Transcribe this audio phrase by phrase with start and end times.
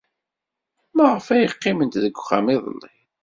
[0.95, 2.91] Maɣef ay qqiment deg uxxam iḍelli?